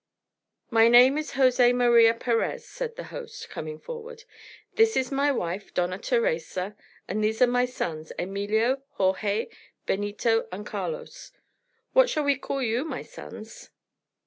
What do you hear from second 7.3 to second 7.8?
are my